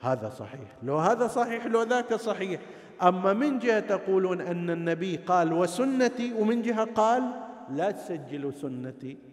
[0.00, 0.76] هذا صحيح.
[0.82, 2.60] لو هذا صحيح لو ذاك صحيح.
[3.02, 7.22] أما من جهة تقولون أن النبي قال وسنتي ومن جهة قال
[7.70, 9.31] لا تسجلوا سنتي.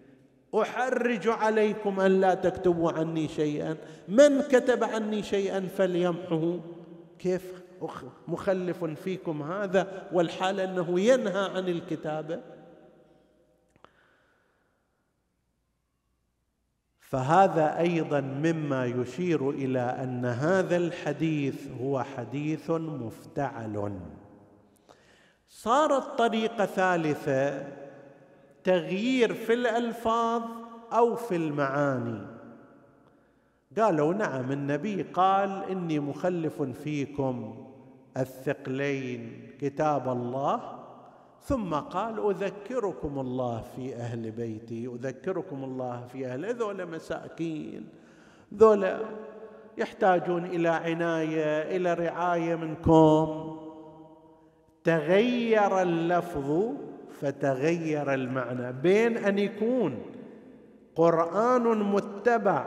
[0.56, 3.78] أحرج عليكم أن لا تكتبوا عني شيئا.
[4.08, 6.60] من كتب عني شيئا فليمحه.
[7.20, 7.60] كيف؟
[8.28, 12.42] مخلف فيكم هذا والحال أنه ينهى عن الكتابة.
[17.00, 24.00] فهذا أيضا مما يشير إلى أن هذا الحديث هو حديث مفتعل.
[25.50, 27.68] صارت طريقة ثالثة
[28.64, 30.42] تغيير في الألفاظ
[30.94, 32.22] أو في المعاني.
[33.78, 37.66] قالوا نعم النبي قال إني مخلف فيكم
[38.18, 40.80] الثقلين كتاب الله
[41.42, 47.88] ثم قال أذكركم الله في أهل بيتي أذكركم الله في أهل ذولا مساكين
[48.54, 49.00] ذولا
[49.78, 53.56] يحتاجون إلى عناية إلى رعاية منكم.
[54.84, 56.74] تغير اللفظ
[57.22, 59.98] فتغير المعنى بين أن يكون
[60.96, 62.66] قرآن متبع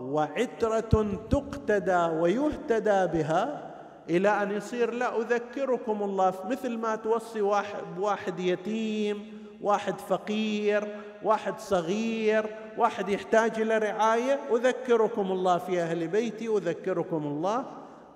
[0.00, 3.72] وعترة تقتدى ويهتدى بها
[4.10, 11.58] إلى أن يصير لا أذكركم الله مثل ما توصي واحد بواحد يتيم واحد فقير واحد
[11.58, 12.46] صغير
[12.78, 17.64] واحد يحتاج إلى رعاية أذكركم الله في أهل بيتي أذكركم الله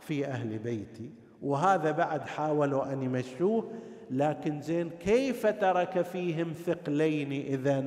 [0.01, 1.11] في أهل بيتي.
[1.43, 3.71] وهذا بعد حاولوا أن يمشوه
[4.11, 7.85] لكن زين كيف ترك فيهم ثقلين اذا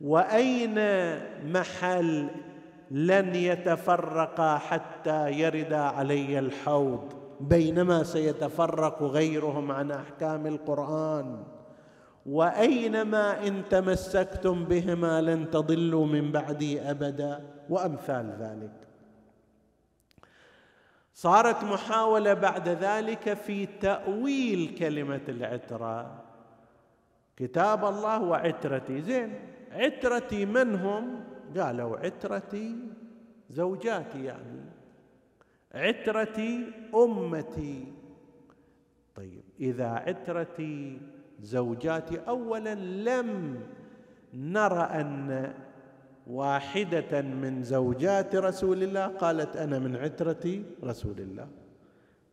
[0.00, 0.78] وأين
[1.52, 2.28] محل
[2.90, 11.42] لن يتفرقا حتى يردا علي الحوض؟ بينما سيتفرق غيرهم عن أحكام القرآن.
[12.26, 17.40] وأينما إن تمسكتم بهما لن تضلوا من بعدي أبدا.
[17.70, 18.77] وأمثال ذلك.
[21.18, 26.24] صارت محاولة بعد ذلك في تأويل كلمة العترة.
[27.36, 29.00] كتاب الله وعترتي.
[29.00, 29.34] زين
[29.72, 31.24] عترتي من هم؟
[31.56, 32.76] قالوا عترتي
[33.50, 34.60] زوجاتي يعني.
[35.74, 37.92] عترتي أمتي.
[39.16, 41.00] طيب إذا عترتي
[41.40, 43.60] زوجاتي اولا لم
[44.34, 45.54] نرى أن
[46.28, 51.46] واحدة من زوجات رسول الله قالت أنا من عترة رسول الله.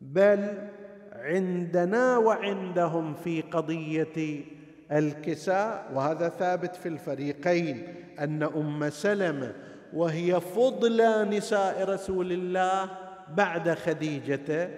[0.00, 0.68] بل
[1.12, 4.44] عندنا وعندهم في قضية
[4.92, 9.52] الكساء وهذا ثابت في الفريقين أن أم سلمة
[9.94, 12.90] وهي فضلى نساء رسول الله
[13.34, 14.70] بعد خديجة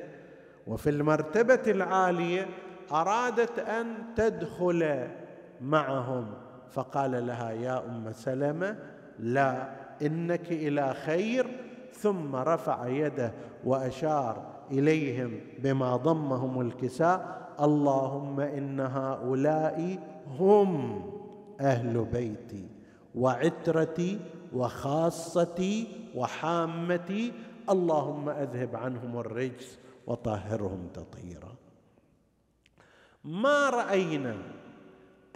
[0.67, 2.47] وفي المرتبة العالية
[2.93, 5.09] أرادت أن تدخل
[5.61, 6.35] معهم.
[6.71, 8.77] فقال لها يا أم سلمة
[9.19, 9.69] لا
[10.03, 11.47] إنك إلى خير
[11.93, 13.33] ثم رفع يده
[13.65, 19.99] وأشار إليهم بما ضمهم الكساء اللهم إن هؤلاء
[20.39, 21.03] هم
[21.61, 22.69] أهل بيتي
[23.15, 24.21] وعترتي
[24.53, 27.33] وخاصتي وحامتي
[27.71, 31.55] اللهم أذهب عنهم الرجس وطهرهم تطهيرا.
[33.25, 34.37] ما رأينا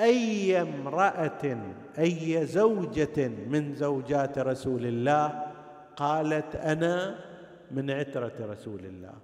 [0.03, 1.59] أي امرأة
[1.99, 5.47] أي زوجة من زوجات رسول الله؟
[5.97, 7.19] قالت أنا
[7.71, 9.15] من عترة رسول الله.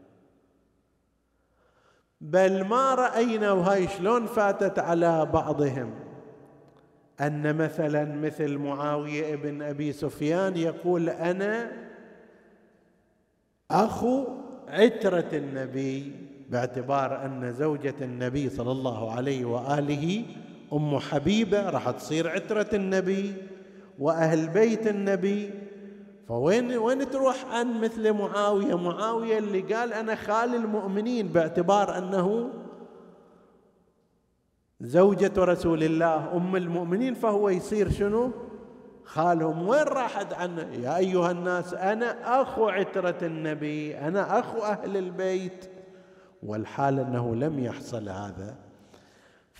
[2.20, 5.94] بل ما رأينا وهاي شلون فاتت على بعضهم.
[7.20, 11.72] أن مثلا مثل معاوية ابن أبي سفيان يقول أنا
[13.70, 14.24] أخو
[14.68, 16.12] عترة النبي
[16.50, 20.24] باعتبار أن زوجة النبي صلى الله عليه وآله
[20.72, 23.34] أم حبيبة راح تصير عترة النبي
[23.98, 25.50] وأهل بيت النبي.
[26.28, 32.50] فوين وين تروح عن مثل معاوية؟ معاوية اللي قال أنا خال المؤمنين باعتبار أنه
[34.80, 36.36] زوجة رسول الله.
[36.36, 38.30] أم المؤمنين فهو يصير شنو؟
[39.04, 39.68] خالهم.
[39.68, 45.70] وين راحت عنه يا أيها الناس أنا أخو عترة النبي أنا أخو أهل البيت.
[46.42, 48.67] والحال أنه لم يحصل هذا.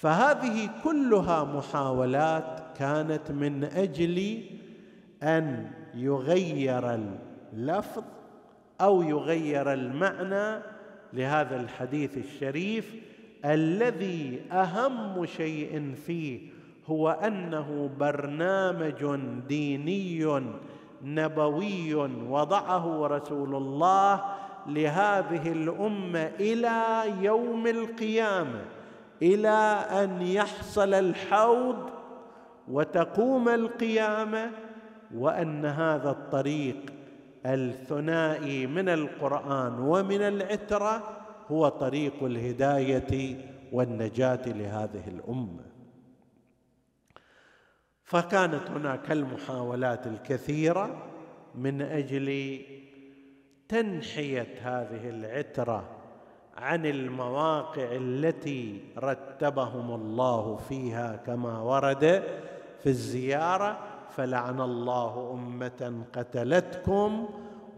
[0.01, 4.43] فهذه كلها محاولات كانت من أجل
[5.23, 6.99] أن يغير
[7.53, 8.05] اللفظ
[8.81, 10.63] أو يغير المعنى
[11.13, 12.95] لهذا الحديث الشريف
[13.45, 16.41] الذي أهم شيء فيه
[16.87, 20.43] هو أنه برنامج ديني
[21.03, 21.95] نبوي
[22.29, 24.25] وضعه رسول الله
[24.67, 28.78] لهذه الأمة إلى يوم القيامة.
[29.23, 29.49] إلى
[29.91, 31.91] أن يحصل الحوض
[32.69, 34.51] وتقوم القيامه
[35.15, 36.77] وأن هذا الطريق
[37.47, 41.17] الثنائي من القرآن ومن العترة
[41.49, 43.37] هو طريق الهداية
[43.73, 45.65] والنجاة لهذه الأمة.
[48.05, 51.03] فكانت هناك المحاولات الكثيرة
[51.55, 52.59] من أجل
[53.69, 55.98] تنحية هذه العترة
[56.59, 62.23] عن المواقع التي رتبهم الله فيها كما ورد
[62.83, 63.79] في الزيارة
[64.11, 67.29] فلعن الله أمة قتلتكم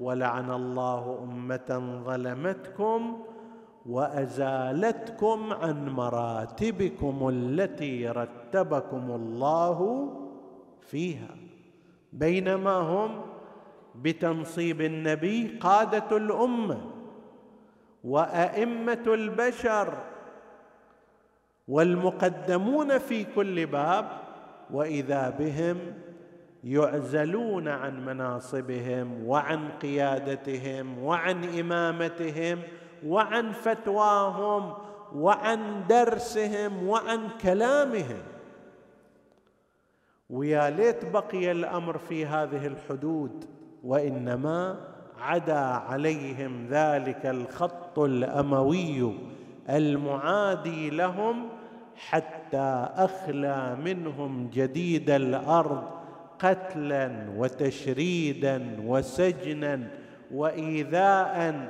[0.01, 3.23] ولعن الله أمة ظلمتكم
[3.87, 10.09] وأزالتكم عن مراتبكم التي رتبكم الله
[10.81, 11.37] فيها.
[12.13, 13.21] بينما هم
[13.95, 16.79] بتنصيب النبي قادة الأمة
[18.05, 19.99] وأئمة البشر
[21.69, 24.11] والمقدمون في كل باب
[24.71, 25.79] وإذا بهم
[26.65, 32.63] يعزلون عن مناصبهم وعن قيادتهم وعن إمامتهم
[33.07, 34.75] وعن فتواهم
[35.15, 38.23] وعن درسهم وعن كلامهم.
[40.31, 43.45] ويا ليت بقي الأمر في هذه الحدود
[43.85, 44.90] وإنما
[45.21, 49.15] عدا عليهم ذلك الخط الأموي
[49.71, 51.49] المعادي لهم
[51.97, 55.83] حتى أخلى منهم جديد الأرض
[56.39, 59.89] قتلا وتشريدا وسجنا
[60.35, 61.69] وايذاء.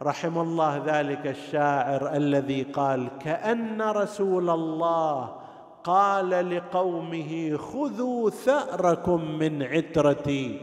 [0.00, 5.36] رحم الله ذلك الشاعر الذي قال كأن رسول الله
[5.84, 10.60] قال لقومه خذوا ثأركم من عترتي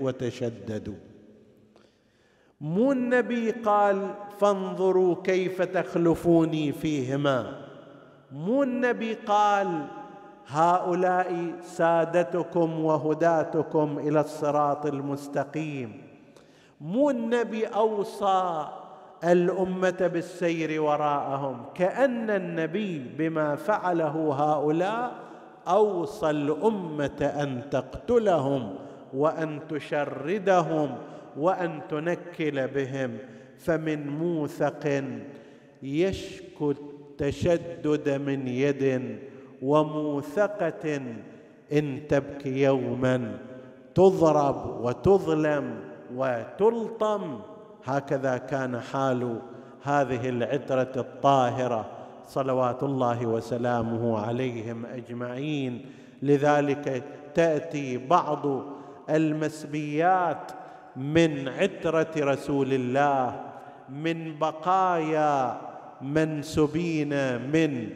[0.00, 1.09] وتشددوا.
[2.60, 7.52] مو النبي قال فانظروا كيف تخلفوني فيهما.
[8.32, 9.86] مو النبي قال
[10.46, 16.02] هؤلاء سادتكم وهداتكم إلى الصراط المستقيم.
[16.80, 18.68] مو النبي أوصى
[19.24, 21.62] الأمة بالسير وراءهم.
[21.74, 25.12] كأن النبي بما فعله هؤلاء
[25.68, 28.74] أوصى الأمة أن تقتلهم
[29.14, 30.94] وأن تشردهم
[31.36, 33.18] وأن تنكل بهم.
[33.58, 35.04] فمن موثق
[35.82, 39.18] يشكو التشدد من يد
[39.62, 41.00] وموثقة
[41.72, 43.38] إن تبكي يوما
[43.94, 45.80] تضرب وتظلم
[46.14, 47.40] وتلطم.
[47.84, 49.40] هكذا كان حال
[49.82, 51.86] هذه العتره الطاهرة
[52.26, 55.86] صلوات الله وسلامه عليهم أجمعين.
[56.22, 57.04] لذلك
[57.34, 58.64] تأتي بعض
[59.10, 60.52] المسبيات
[60.96, 63.40] من عترة رسول الله
[63.88, 65.60] من بقايا
[66.02, 67.12] منسوبين
[67.52, 67.90] من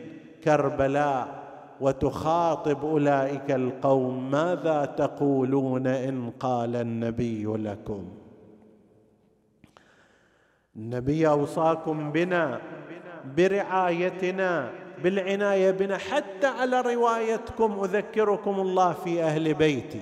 [0.44, 1.44] كربلاء.
[1.80, 8.04] وتخاطب أولئك القوم ماذا تقولون إن قال النبي لكم؟
[10.76, 12.60] النبي أوصاكم بنا
[13.36, 14.70] برعايتنا
[15.02, 15.98] بالعناية بنا.
[15.98, 20.00] حتى على روايتكم أذكركم الله في أهل بيتي.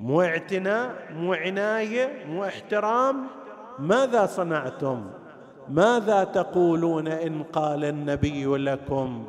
[0.00, 3.26] مو اعتناء مو عناية مو احترام.
[3.78, 5.04] ماذا صنعتم؟
[5.68, 9.24] ماذا تقولون إن قال النبي لكم؟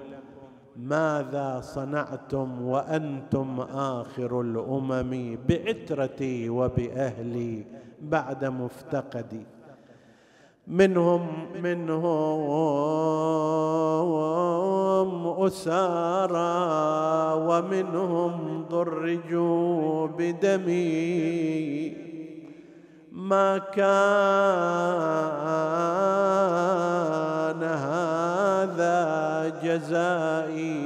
[0.75, 7.65] ماذا صنعتم وأنتم آخر الأمم بعترتي وبأهلي
[8.01, 9.54] بعد مفتقدي؟
[10.67, 11.27] منهم
[11.63, 12.05] منهم
[15.45, 16.45] أسارى
[17.47, 22.05] ومنهم ضرجوا بدمي.
[23.11, 23.85] ما كان
[27.63, 28.99] هذا
[29.63, 30.85] جزائي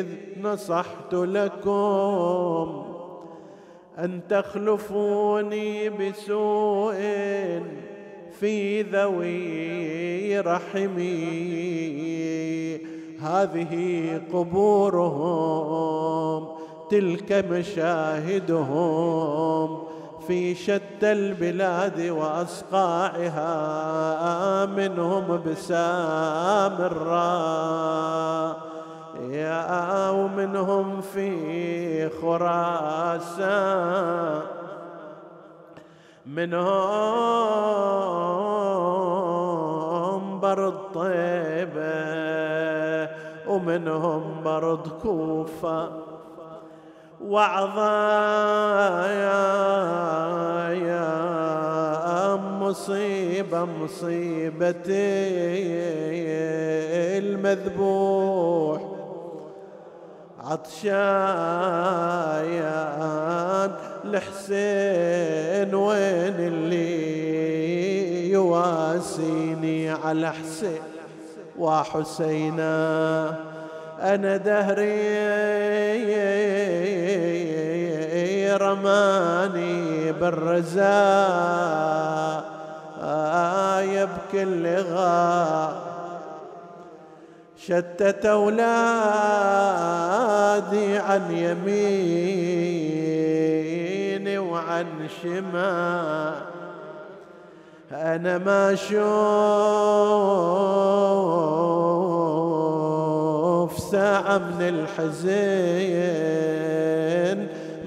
[0.00, 0.06] إذ
[0.42, 2.84] نصحت لكم
[3.98, 6.94] أن تخلفوني بسوء
[8.40, 11.58] في ذوي رحمي.
[13.22, 15.88] هذه قبورهم
[16.90, 18.98] تلك مشاهدهم.
[20.28, 23.46] في شتى البلاد واصقاعها
[24.66, 28.56] منهم بسام الراء
[29.30, 33.38] يا ومنهم في خراسان.
[36.28, 36.68] منهم
[40.40, 42.08] برد طيبة
[43.48, 45.88] ومنهم برد كوفة
[47.20, 47.88] وعظايا
[50.70, 54.84] يا مصيبة مصيبة
[57.18, 58.82] المذبوح
[60.38, 61.98] عطشان
[64.14, 70.82] الحسين وين اللي يواسيني على حسين
[71.58, 72.68] وحسينا
[74.00, 75.18] أنا دهري
[78.56, 81.78] رماني بالرزاء
[83.82, 85.88] يبكي غاب
[87.56, 88.68] شتت أولادي
[90.98, 92.88] عن يميني
[94.58, 94.86] وعن
[95.22, 96.34] شمال
[97.92, 98.98] أنا ما أشوف
[103.78, 105.78] ساعة من الحزين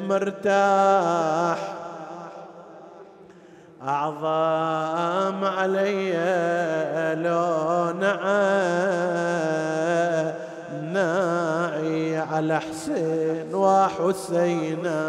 [0.07, 1.57] مرتاح.
[3.87, 6.11] أعظم علي
[7.23, 7.91] لو
[10.93, 15.01] ناعي على حسين وحسينا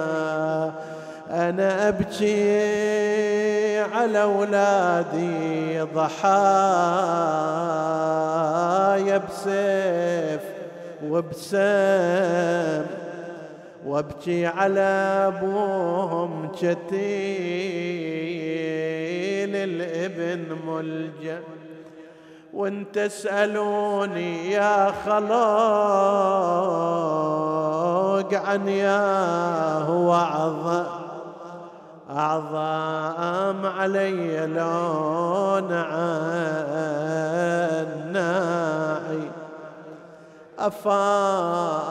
[1.30, 6.42] أنا أبكي على أولادي ضحايا
[9.18, 10.40] بسيف
[11.04, 12.86] وبسام.
[13.86, 14.80] وأبكي على
[15.26, 16.72] أبوهم كتيل
[19.56, 21.40] الإبن ملجأ.
[22.54, 25.22] وان تسألوني يا خلق
[28.34, 30.12] عن يا هو
[32.12, 36.12] أعظم علي لون عناعي
[40.58, 41.88] أفاطم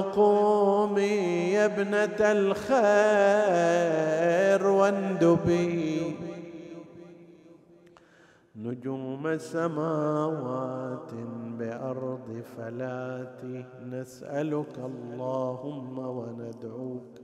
[0.00, 3.14] قومي يا ابنة الخير
[4.66, 6.16] واندبي.
[8.56, 11.10] نجوم سماوات
[11.58, 17.23] بأرض فلاتي نسألك اللهم وندعوك.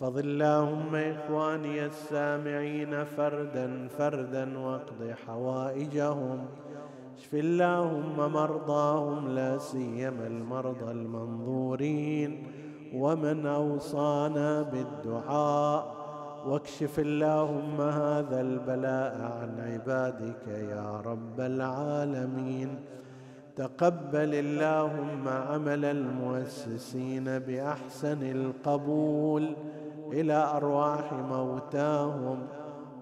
[0.00, 6.46] احفظ اللهم إخواني السامعين فردا فردا واقض حوائجهم.
[7.18, 12.46] اشف اللهم مرضاهم لا سيما المرضى المنظورين.
[12.94, 15.96] ومن أوصانا بالدعاء.
[16.46, 22.68] واكشف اللهم هذا البلاء عن عبادك يا رب العالمين.
[23.56, 29.56] تقبل اللهم عمل المؤسسين بأحسن القبول.
[30.12, 32.46] إلى أرواح موتاهم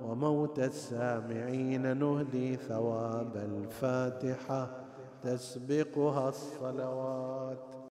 [0.05, 1.99] وموت السامعين.
[1.99, 4.71] نهدي ثواب الفاتحة
[5.23, 7.78] تسبقها الصلوات.